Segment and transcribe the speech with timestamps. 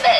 [0.00, 0.10] 们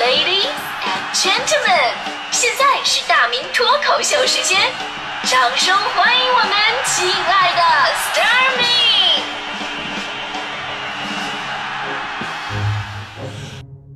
[0.00, 1.92] ，Ladies and Gentlemen，
[2.30, 4.60] 现在是大明脱口秀时间，
[5.24, 6.52] 掌声欢迎我们
[6.84, 7.62] 亲爱的
[7.94, 8.64] s t a r m y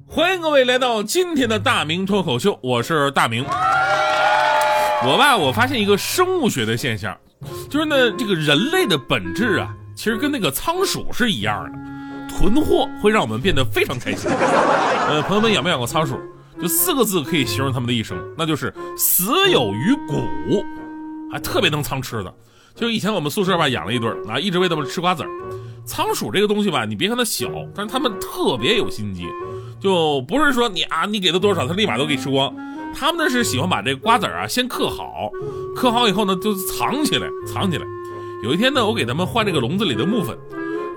[0.07, 3.45] 欢迎各位来到今天的大明脱口秀，我是大明。
[5.05, 7.17] 我吧，我发现一个生物学的现象，
[7.71, 11.98] 就是呢，这个人类的本质啊，其实跟那个仓鼠是一样的。
[12.39, 14.31] 囤货会让我们变得非常开心。
[14.31, 16.17] 呃，朋友们养没养过仓鼠？
[16.63, 20.65] 就四个字可以形容他们的一生，那就是死有余骨，
[21.33, 22.33] 还特别能藏吃的。
[22.77, 25.29] 就以前我们宿舍吧养了一对儿啊，一直喂他们吃瓜子儿。
[25.85, 29.27] 仓鼠这个东西吧，你别看它小，但是它们特别有心机，
[29.81, 32.55] 就不是说你啊，你给它多少，它立马都给吃光。
[32.95, 35.29] 它们呢是喜欢把这瓜子儿啊先嗑好，
[35.75, 37.85] 嗑好以后呢就藏起来，藏起来。
[38.45, 40.39] 有一天呢，我给他们换这个笼子里的木粉。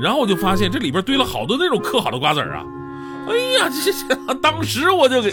[0.02, 2.66] 然后我就发现这里边堆了好多那种嗑好的瓜子儿啊！
[3.30, 5.32] 哎呀，这这当时我就给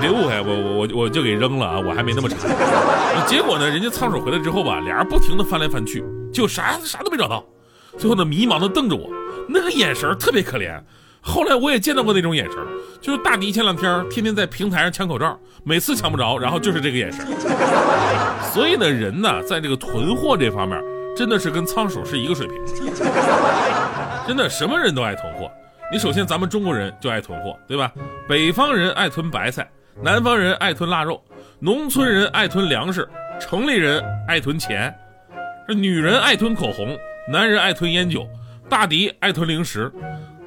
[0.00, 1.78] 别误会，我我我我就给扔了啊！
[1.78, 2.38] 我还没那么馋。
[3.26, 7.44] 结果呢，人家仓鼠回来之后吧，俩人不停的翻来翻去，就啥啥都没找到。
[7.98, 9.10] 最后呢，迷茫的瞪着我，
[9.46, 10.80] 那个眼神特别可怜。
[11.20, 12.56] 后来我也见到过那种眼神，
[13.02, 17.26] 就是大迪前两天天天在平台上抢口罩，每次抢不着，然后就是这个眼神。
[18.50, 20.82] 所以呢，人呢，在这个囤货这方面。
[21.16, 22.56] 真的是跟仓鼠是一个水平，
[24.26, 25.50] 真的什么人都爱囤货。
[25.92, 27.92] 你首先咱们中国人就爱囤货，对吧？
[28.28, 29.68] 北方人爱囤白菜，
[30.02, 31.22] 南方人爱囤腊肉，
[31.58, 33.06] 农村人爱囤粮食，
[33.38, 34.94] 城里人爱囤钱。
[35.68, 36.96] 这女人爱囤口红，
[37.30, 38.26] 男人爱囤烟酒，
[38.68, 39.92] 大迪爱囤零食，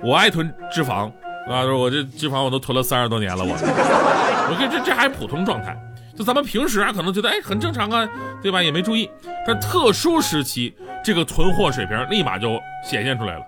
[0.02, 1.12] 我爱囤脂肪
[1.48, 1.64] 啊！
[1.64, 5.78] 我这脂肪我都囤了三十多年了，我， 我这这这还普通状态。
[6.16, 8.08] 就咱们平时啊，可能觉得哎很正常啊，
[8.42, 8.64] 对吧？
[8.64, 9.10] 也没注意，
[9.46, 13.46] 但特殊时期这个囤货水平立马就显现出来了。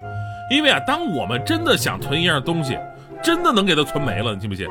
[0.51, 2.77] 因为啊，当我们真的想囤一样东西，
[3.23, 4.67] 真的能给它存没了，你信不信？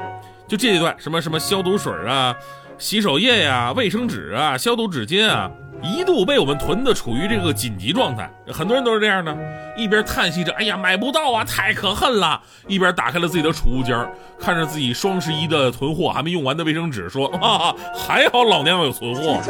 [0.47, 2.35] 就这一段什么什么消毒水啊、
[2.79, 5.51] 洗手液呀、卫生纸啊、消毒纸巾啊。
[5.83, 9.37] 一度被我们囤的处于这个紧急状态，很多人都是这样的，
[9.77, 13.97] 一边叹息着“哎呀买不到啊，太可恨了”，一边打开了自己的储物间，
[14.39, 19.41] 看着自己双十一的囤货还没用完的卫生纸，说：“啊，还好老娘有存货。”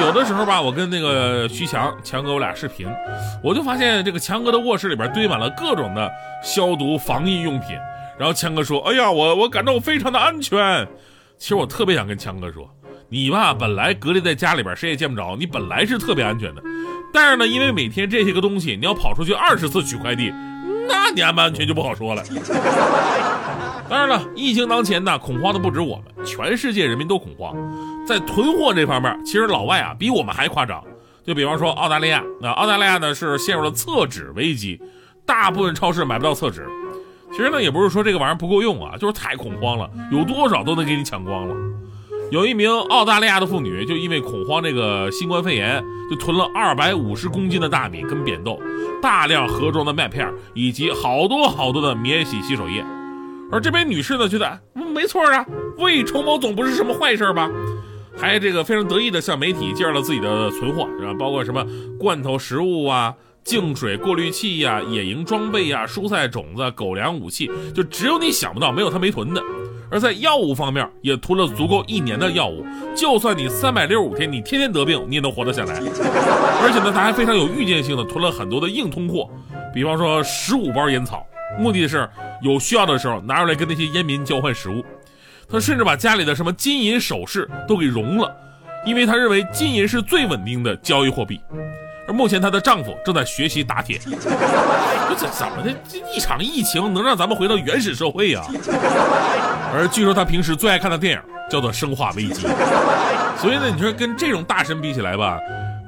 [0.00, 2.86] 有的时候吧，我跟那个徐强强哥我俩视频，
[3.42, 6.10] 我就发现这个强哥的卧室里边堆满了各种的
[6.42, 7.70] 消毒防疫用品，
[8.18, 10.86] 然后强哥说：“哎呀，我我感到非常的安全。”
[11.38, 12.68] 其实我特别想跟强哥说。
[13.14, 16.60] 你吧，本来隔离在家里边，谁也见不着，你本来是特别安全的。
[17.12, 20.34] 但是呢，因为每天这些个东西，你要跑出去二十次取快递，
[20.88, 22.24] 那你安不安全就不好说了。
[23.88, 27.54] 当然了，疫情当前呢，恐慌的不止我们，全世界人民都恐慌。
[28.04, 30.82] 在囤货这方面，其实老外啊比我们还夸张。
[31.24, 34.80] 就比方说澳大利亚，那澳大利亚呢是陷入了厕纸危机，
[35.24, 36.66] 大部分超市买不到厕纸。
[37.30, 41.54] 其实呢，也不是说这个玩意儿不够用啊，就是太恐慌了，有多少都能给你抢光了。
[42.30, 48.60] 有一名澳大利亚的妇女，就因为恐慌这个新冠肺炎，就囤了二百五十公斤的大米跟扁豆，
[49.00, 52.84] 大量盒装的麦片，以及好多好多的免洗洗手液。
[53.52, 55.46] 而这位女士呢，觉得没错啊，
[55.78, 57.48] 未筹谋总不是什么坏事吧？
[58.16, 61.14] 还这个非常得意的向媒体介绍了自己的存货，是吧？
[61.18, 61.64] 包括什么
[61.98, 69.42] 罐头食物啊、净水过滤器呀、野营装备呀、蔬菜种子、狗粮武器，就只有你想不到，没有他没囤的。
[69.90, 72.64] 而在药物方面，也囤了足够一年的药物，
[72.96, 75.74] 就算你三百六十五天，你天天得病，你也能活得下来。
[75.74, 79.28] 而且呢，他还非常有预见性的囤了很多的硬通货，
[79.74, 81.24] 比方说十五包烟草，
[81.60, 82.08] 目的是
[82.42, 84.82] 有需要的时候拿出来跟那些烟民交换食物。
[85.46, 88.34] 他甚至把家里的什么金银首饰都给融了，
[88.86, 91.38] 因为他认为金银是最稳定的交易货币。
[92.06, 95.72] 而目前她的丈夫正在学习打铁， 这怎么的？
[95.88, 98.42] 这一场疫情能让咱们回到原始社会呀？
[99.74, 101.20] 而据说她平时最爱看的电影
[101.50, 102.46] 叫做《生化危机》，
[103.38, 105.38] 所以呢，你说跟这种大神比起来吧，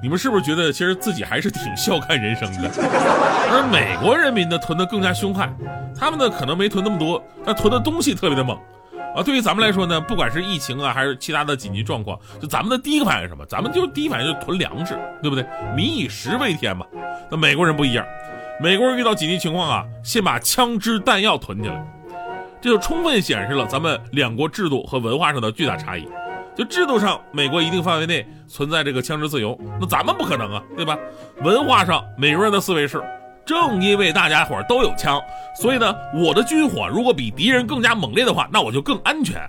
[0.02, 2.70] 你们是不是觉得其实自己还是挺笑看人生的？
[3.48, 5.54] 而美国人民呢，囤的更加凶悍，
[5.98, 8.58] 他们呢可能没囤那么多，但囤的东西特别的猛。
[9.16, 13.46] 啊，对于咱们来说呢，不管是疫情啊，还是其他的紧急状况，就咱们的第一个反应是什么？
[13.46, 15.44] 咱们就第一反应就囤粮食，对不对？
[15.74, 16.84] 民以食为天嘛。
[17.30, 18.04] 那美国人不一样，
[18.60, 21.82] 美国人遇到紧急情况啊，先把枪支弹药囤起来，
[22.60, 26.06] 这就充分显示了咱们两国制度和文化上的巨大差异。
[26.54, 30.98] 就制度上，美国一定范围内存在这个枪支自由，那咱们不可能啊，对吧？
[31.42, 33.02] 文化上，美国人的思维是。
[33.46, 35.22] 正因为大家伙都有枪，
[35.54, 39.40] 所以呢，我的军火如果比敌人更加猛烈的话，那我就更安全。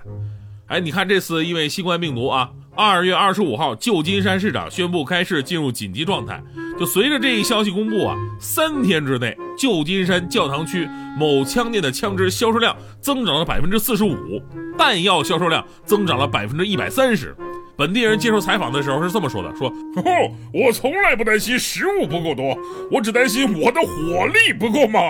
[0.68, 6.40] 哎，你看这次因为新冠病毒啊，二月二十五号，旧金山市长宣布开市进入紧急状态，
[6.78, 14.40] 就随着这一消息公布啊，三天之内，旧金山教堂区某枪店的枪支销售量增长了百分之四十五，
[14.76, 17.34] 弹药销售量增长了百分之一百三十。
[17.78, 22.58] 本地人接受采访的时候是这么说的：“说，哦，我从来不担心食物不够多，
[22.90, 25.00] 我只担心我的火力不够猛。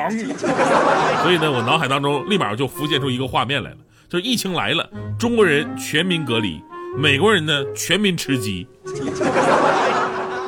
[1.24, 3.76] 所以呢，我脑海当中立马就浮现出一个画面来了，
[4.06, 4.86] 就是疫情来了，
[5.18, 6.60] 中国人全民隔离，
[6.94, 8.68] 美国人呢全民吃鸡。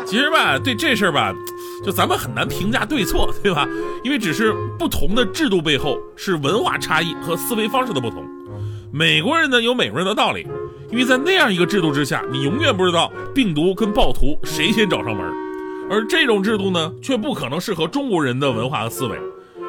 [0.04, 1.32] 其实吧，对这事儿吧，
[1.82, 3.66] 就咱们很难评价对错，对吧？
[4.04, 8.22] 因为只是不同的制度背后是文化差异和思维方式的不同。
[8.92, 10.46] 美国人呢有美国人的道理。”
[10.90, 15.24] 因为在那样一个制度之下，你永远不知道病毒跟暴徒谁先找上门，
[15.88, 19.16] 而这种制度呢，却不可能适合中国人的文化和思维。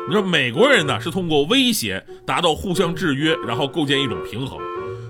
[0.08, 4.58] 你说美国人呢，是通过威胁达到互相制约，然后构建一种平衡；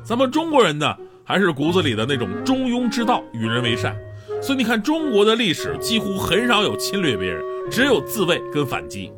[0.04, 0.94] 咱们中国人呢，
[1.24, 3.96] 还是骨子里的那种中庸之道，与人为善。
[4.42, 9.10] 所以你看，中国的历史几乎很少有侵略别人，只有自卫跟反击。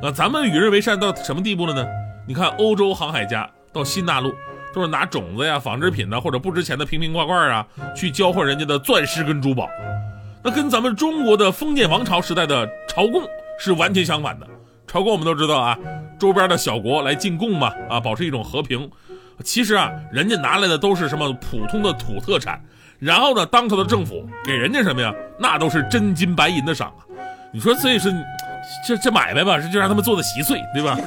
[0.00, 1.84] 那咱们与人为善到什么地步了呢？
[2.28, 4.32] 你看欧洲航海家到新大陆。
[4.72, 9.68] 都是拿种子呀、纺织品呢，或者不值钱的瓶瓶罐罐啊，去交换人家的钻石跟珠宝。
[10.42, 13.22] 那跟咱们中国的封建王朝时代的朝贡
[13.58, 14.46] 是完全相反的。
[14.86, 15.78] 朝贡我们都知道啊，
[16.18, 18.90] 周边的小国来进贡嘛，啊，保持一种和平。
[19.44, 22.60] 其实啊，人家拿来的都是什么普通的土特产，
[22.98, 25.14] 然后呢，当朝的政府给人家什么呀？
[25.38, 27.04] 那都是真金白银的赏啊。
[27.52, 28.12] 你说这是？
[28.86, 30.96] 这这买卖吧，这就让他们做的稀碎，对吧？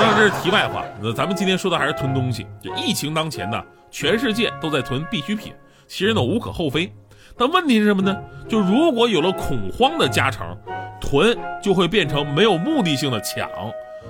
[0.00, 0.84] 当然这是题外话。
[1.02, 2.46] 那咱们今天说的还是囤东西。
[2.62, 5.52] 这疫情当前呢，全世界都在囤必需品，
[5.86, 6.92] 其实呢无可厚非。
[7.38, 8.16] 但问题是什么呢？
[8.48, 10.56] 就如果有了恐慌的加成，
[11.00, 13.48] 囤就会变成没有目的性的抢，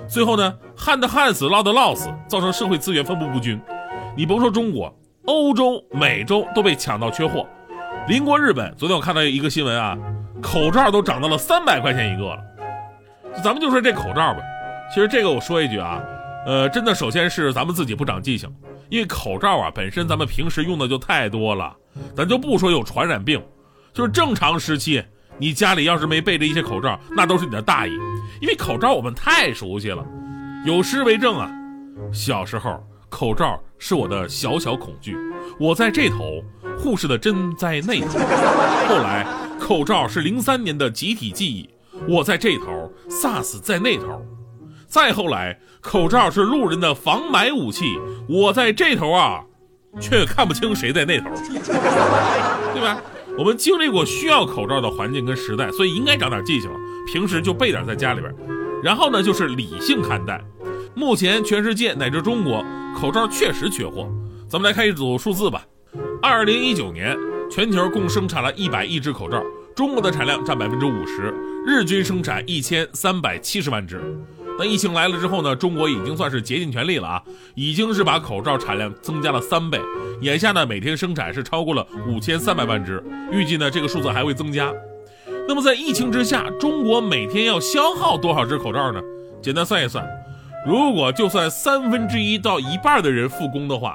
[0.07, 3.59] 最后呢旱的旱死，涝的涝死，造成社会资源分布不均。
[4.15, 4.95] 你甭说中国，
[5.25, 7.45] 欧洲、美洲都被抢到缺货。
[8.07, 9.97] 邻国日本，昨天我看到一个新闻啊，
[10.41, 12.37] 口罩都涨到了三百块钱一个了。
[13.43, 14.39] 咱们就说这口罩吧，
[14.93, 16.01] 其实这个我说一句啊，
[16.45, 18.51] 呃，真的，首先是咱们自己不长记性，
[18.89, 21.75] 因为口罩啊本身咱们平时用的就太多了，
[22.15, 23.41] 咱就不说有传染病，
[23.93, 25.03] 就是正常时期，
[25.37, 27.91] 你家里要是没备着一些口罩，那都是你的大意，
[28.41, 30.03] 因为口罩我们太熟悉了。
[30.65, 31.49] 有诗为证啊，
[32.11, 35.15] 小时候口罩是我的小小恐惧，
[35.59, 36.43] 我在这头，
[36.77, 38.19] 护士的针在那头，
[38.89, 39.25] 后来
[39.59, 41.69] 口罩是零三年的集体记忆。
[42.07, 44.21] 我在这头，SARS 在那头，
[44.87, 47.99] 再后来，口罩是路人的防霾武器。
[48.27, 49.41] 我在这头啊，
[49.99, 51.29] 却看不清谁在那头，
[52.73, 53.01] 对吧？
[53.37, 56.71] 我们经历过需要口罩的环境跟时代，所以应该长点记性，
[57.11, 58.33] 平时就备点在家里边。
[58.83, 60.43] 然后呢，就是理性看待。
[60.95, 62.65] 目前全世界乃至中国，
[62.95, 64.09] 口罩确实缺货。
[64.49, 65.63] 咱们来看一组数字吧。
[66.21, 67.15] 二零一九年，
[67.51, 69.43] 全球共生产了一百亿只口罩。
[69.75, 71.31] 中国的产量占百分之五十，
[71.69, 74.01] 日均生产一千三百七十万只。
[74.57, 77.21] 那疫情来了之后呢，中国已经算是竭尽全力了啊，
[77.55, 79.77] 已经是把口罩产量增加了三倍。
[80.21, 83.03] 眼下呢，每天生产是超过了五千三百万只，
[83.33, 84.71] 预计呢这个数字还会增加。
[85.45, 89.01] 那么在疫情之下，中国每天要消耗多少只口罩呢？
[89.41, 90.07] 简单算一算，
[90.65, 93.93] 如果就算三分之一到一半的人复工的话，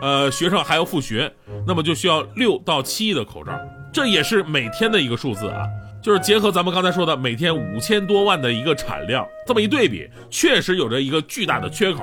[0.00, 1.32] 呃，学生还要复学，
[1.66, 3.52] 那么就需要六到七亿的口罩。
[3.92, 5.66] 这也是每天的一个数字啊，
[6.08, 12.02] 就是结合咱们刚才说的每天五千多万的一个产量，这么一对比，确实有着一个巨大的缺口，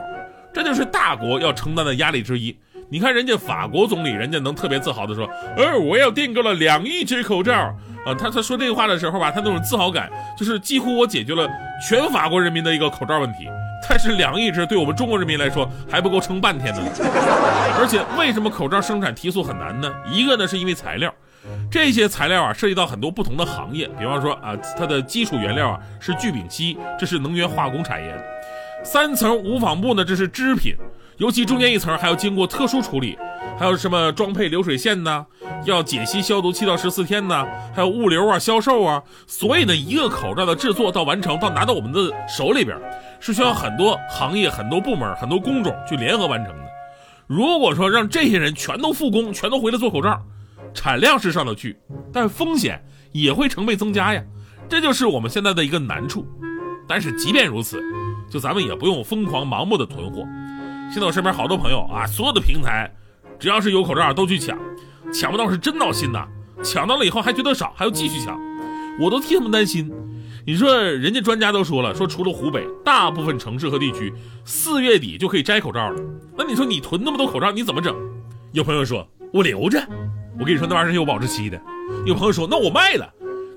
[0.53, 2.55] 这就是大国要承担的压力之一。
[2.87, 5.27] 你看人家法国总理，人家能特别自豪的说，
[5.57, 7.51] 呃，我要订购了两亿只口罩
[8.05, 11.49] 啊，他他说这话的时候吧，他那种自豪感，就是几乎我解决了
[11.89, 13.47] 全法国人民的一个口罩问题。
[13.89, 16.81] 但是两亿只对我们中国人民来说还不够撑半天呢。
[17.79, 19.91] 而且为什么口罩生产提速很难呢？
[20.11, 21.11] 一个呢是因为材料。
[21.71, 28.13] 这些材料啊，涉及到很多不同的行业，比方说啊，它的基础原料啊是聚丙烯，这是能源化工产业；
[28.83, 30.75] 三层无纺布呢，这是织品，
[31.17, 33.17] 尤其中间一层还要经过特殊处理，
[33.57, 35.25] 还有什么装配流水线呢？
[35.65, 37.45] 要解析消毒七到十四天呢？
[37.73, 39.01] 还有物流啊、销售啊。
[39.25, 42.77] 所以呢，一个口罩的制作到完成到拿到我们的手里边，
[43.19, 46.63] 是需要很多行业、很多部门、很多工种去联合完成的。
[47.27, 50.21] 如果说让这些人全都复工，全都回来做口罩。
[50.75, 51.75] 产量是上得去，
[52.13, 54.21] 但风险也会成倍增加呀，
[54.69, 56.27] 这就是我们现在的一个难处。
[56.87, 57.81] 但是即便如此，
[58.29, 60.23] 就咱们也不用疯狂盲目的囤货。
[60.91, 62.93] 现在我身边好多朋友啊，所有的平台
[63.39, 64.55] 只要是有口罩都去抢，
[65.11, 66.27] 抢不到是真闹心呐。
[66.63, 68.39] 抢到了以后还觉得少，还要继续抢，
[68.99, 69.91] 我都替他们担心。
[70.45, 74.13] 你说人家专家都说了，说除了湖北，大部分城市和地区
[74.43, 75.99] 四月底就可以摘口罩了。
[76.37, 77.95] 那你说你囤那么多口罩你怎么整？
[78.51, 79.83] 有朋友说我留着。
[80.39, 81.59] 我跟你说，那玩意儿是有保质期的。
[82.05, 83.07] 有朋友说，那我卖了，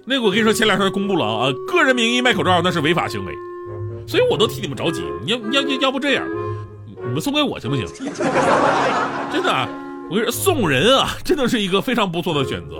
[0.06, 3.32] 那个我跟你说，前两天公布了啊，个人名义卖口罩那是违法行为，
[4.06, 5.02] 所以我都替你们着急。
[5.24, 6.24] 你要要要要不这样，
[6.86, 7.86] 你们送给我行不行？
[9.32, 9.68] 真的啊，
[10.08, 12.76] 我跟你说，送人啊，真的是一个非常不错的选择。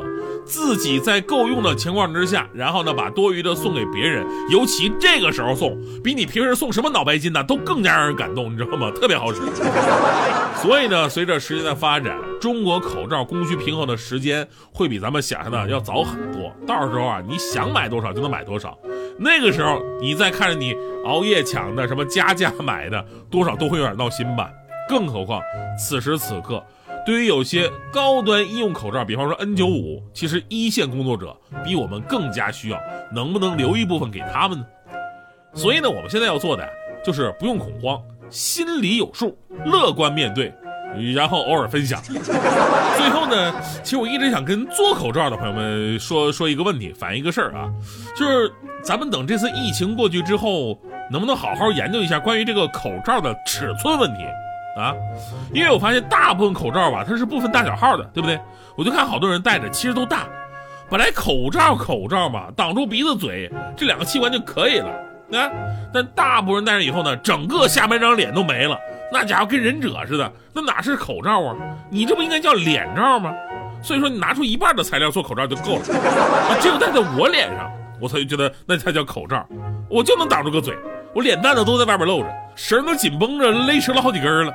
[0.48, 8.90] 自己在够用的情况之下，然后呢，把多余的送给别人，尤其这个时候送，比你平时送什么脑白金呢，都更加让人感动，你知道吗？
[8.92, 9.40] 特别好使。
[10.62, 16.50] 所以呢，随着时间的发展，中国口罩供需平衡的时间会比咱们想象的要早很多。
[16.66, 18.76] 到时候啊，你想买多少就能买多少。
[19.18, 20.74] 那个时候，你再看着你
[21.04, 24.50] 熬夜抢的，什么加价买的，多少都会有点闹心吧。
[24.88, 25.40] 更何况
[25.78, 26.64] 此时此刻。
[27.08, 31.34] 对于有些高端医用口罩，比方说 N95，其实一线工作者
[31.64, 32.78] 比我们更加需要，
[33.10, 34.66] 能不能留一部分给他们呢？
[35.54, 36.68] 所以呢，我们现在要做的
[37.02, 37.98] 就是不用恐慌，
[38.28, 39.34] 心里有数，
[39.64, 40.52] 乐观面对，
[41.14, 41.98] 然后偶尔分享。
[42.04, 47.72] 最后呢，其实我一直想跟做口罩的朋友们说说一个问题，反映一个事儿啊，
[48.14, 50.78] 就是咱们等这次疫情过去之后，
[51.10, 54.26] 能不能好好研究一下关于这个口罩的尺寸问题？
[54.78, 54.94] 啊，
[55.52, 58.38] 因为我发现大部分口罩吧，它是不分大小号的，对不对？
[58.76, 60.28] 我就看好多人戴着，其实都大。
[60.88, 64.88] 本来口罩口罩嘛，挡住鼻子嘴这两个器官就可以了
[65.32, 65.50] 啊。
[65.92, 68.78] 但大部分人戴上以后呢，整个下半张脸都没了，
[69.12, 71.56] 那家伙跟忍者似的，那哪是口罩啊？
[71.90, 73.34] 你这不应该叫脸罩吗？
[73.82, 75.82] 所以说你拿出一半的材料做口罩就够了，
[76.60, 77.70] 只有戴在我脸上，
[78.00, 79.44] 我才觉得那才叫口罩，
[79.90, 80.74] 我就能挡住个嘴，
[81.14, 84.52] 我脸蛋子都在外边露着，绳都紧绷着，勒折了好几根了。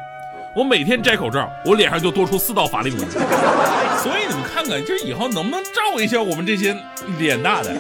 [0.56, 3.10] 我每天摘口罩，我脸上就多出四道法令纹。
[3.10, 6.76] 所以你们看看，这以后能不能照一下我们这些
[7.18, 7.72] 脸大的？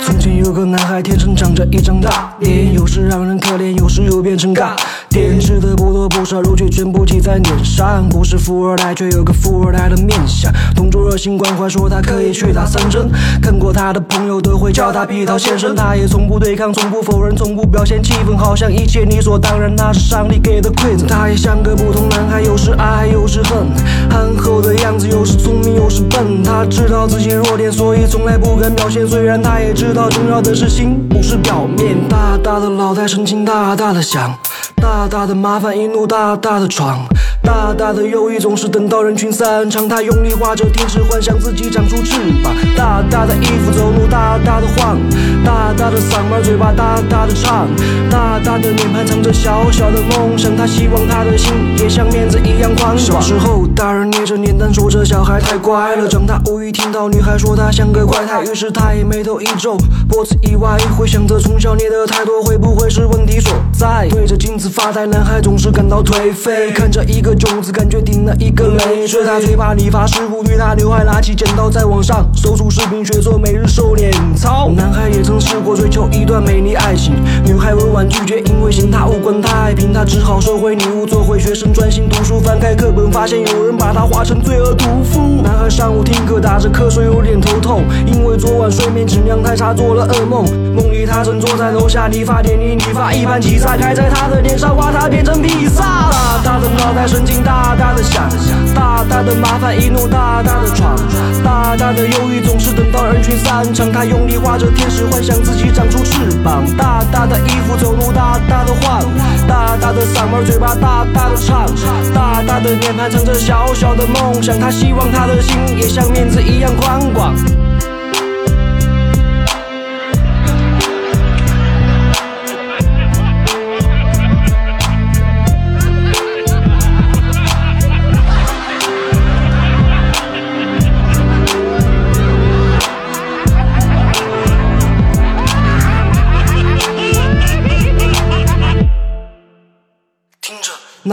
[0.00, 4.76] 从前有个男孩，天生长着一张大脸，有时让人可怜，有时又变成尬。
[5.14, 8.08] 点吃的不多不少，肉却全部挤在脸上。
[8.08, 10.52] 不是富二代，却有个富二代的面相。
[10.74, 13.08] 同桌热心关怀，说他可以去打三针。
[13.40, 15.72] 看过他的朋友都会叫他皮套先生。
[15.72, 19.72] 他也从不对抗，从不否认，从不表现气愤，好像一切理所当然。
[19.76, 21.06] 那是上帝给的馈赠。
[21.06, 23.68] 他也像个普通男孩，有时爱有时恨，
[24.10, 26.42] 憨厚的样子，有时聪明有时笨。
[26.42, 29.06] 他知道自己弱点，所以从来不敢表现。
[29.06, 31.96] 虽然他也知道，重要的是心，不是表面。
[32.08, 34.36] 大大的脑袋，神情大大的想。
[34.84, 37.06] 大大的麻烦，一路大大的闯。
[37.44, 42.54] 大大的忧郁总是等到人群散场，他用力画着天使，幻想自己长出翅膀。
[42.74, 44.98] 大大的衣服走路大大的晃，
[45.44, 47.68] 大大的嗓门嘴巴大大的唱，
[48.10, 50.56] 大大的脸盘藏着小小的梦想。
[50.56, 52.98] 他希望他的心也像面子一样宽广。
[52.98, 56.08] 小时候，大人捏着脸蛋说这小孩太乖了。
[56.08, 59.76] 长大无意听到女孩说他像个怪胎，于是他也眉头一皱，
[60.08, 64.08] 脖子一歪，回想着从小捏的太多，会不会是问题所在？
[64.10, 67.33] 对着镜子发呆，男孩总是感到颓废，看着一个。
[67.34, 74.70] 种子感觉顶了一个雷，所以他最怕理发师傅对他刘海拿起剪刀在网上搜出视频学做每日瘦脸操。
[74.76, 77.14] 男孩也曾试过追求一段美丽爱情，
[77.44, 82.40] 女孩委婉拒绝，因为嫌他五官太平，他只好收回礼物，做回学生专心读书。
[82.40, 85.40] 翻开课本，发现有人把他画成罪恶屠夫。
[85.42, 90.44] 男孩上午听课打着瞌睡，有点头痛，因为昨晚睡眠质量太差，做了噩梦。
[90.74, 95.84] 梦里他正坐在楼下理发店里理发，一盘披萨开在他的脸上，把他变成披萨。
[96.10, 98.28] 大大的脑袋神经大大的想，
[98.74, 100.96] 大大的麻烦一怒大大的闯，
[101.42, 103.90] 大大的忧郁总是等到人群散场。
[103.92, 106.64] 他用力画着天使，幻想自己长出翅膀。
[106.76, 109.02] 大大的衣服走路大大的晃，
[109.48, 111.66] 大大的嗓门嘴巴大大的唱，
[112.14, 114.58] 大大的脸盘藏着小小的梦想。
[114.58, 117.34] 他希望他的心也像面子一样宽广。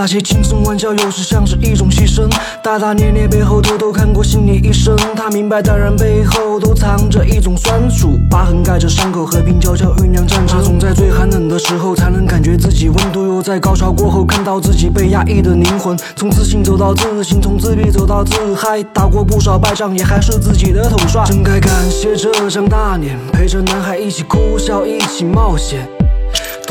[0.01, 2.27] 那些轻松玩笑，有时像是一种牺牲。
[2.63, 4.97] 大大咧咧背后，偷偷看过心理医生。
[5.15, 8.17] 他明白，当然背后都藏着一种酸楚。
[8.27, 10.57] 疤痕盖着伤口，和平悄悄酝酿战争。
[10.57, 15.95] 他总在最寒冷的时候，才能感觉自己温度；又在高潮过后，看到自己被压抑的灵魂。
[16.15, 21.23] 从自信走到自信，从自闭走到自嗨，打过不少败仗，也还是自己的统帅。
[21.27, 26.00] 真该感谢这张大脸，陪着男孩一起哭笑，一起冒险。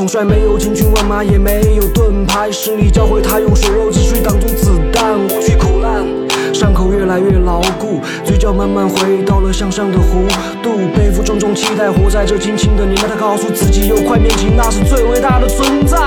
[0.00, 6.02] 统帅没有千军万马，也没有盾牌，实力教会他用血肉之躯挡住子弹，无惧苦难，
[6.54, 10.26] 伤口越来越牢固，嘴角慢慢回到了向上的弧
[10.62, 15.98] 度，背负重重期待，活在这轻轻的年代，他告诉自己有块面巾，那是最伟大的存在，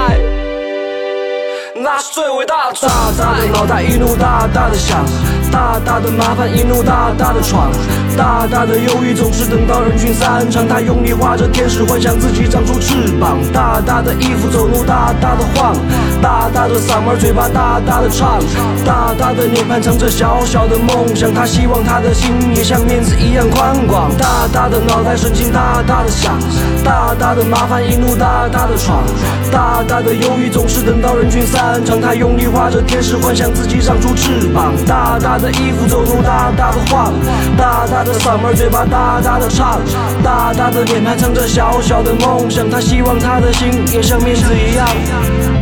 [1.75, 2.73] 那是最伟大的。
[2.81, 5.05] 大大的脑袋一怒大大的想。
[5.51, 7.71] 大大的麻烦一怒大大的闯，
[8.15, 10.67] 大大的忧郁总是等到人群散场。
[10.67, 13.37] 他用力画着天使，幻想自己长出翅膀。
[13.51, 15.75] 大大的衣服走路大大的晃，
[16.21, 18.39] 大大的嗓门嘴巴大大的唱，
[18.85, 21.33] 大大的脸盘藏着小小的梦想。
[21.33, 24.09] 他希望他的心也像面子一样宽广。
[24.17, 26.39] 大大的脑袋神经大大的想，
[26.83, 29.03] 大大的麻烦一路大大的闯，
[29.51, 31.99] 大大的忧郁总是等到人群散场。
[31.99, 34.73] 他用力画着天使，幻想自己长出翅膀。
[34.87, 37.13] 大大的衣服走路大大的晃，
[37.57, 39.79] 大大的嗓门嘴巴大大的唱，
[40.23, 42.69] 大大的脸盘藏着小小的梦想。
[42.69, 45.52] 他希望他的心也像面子一样。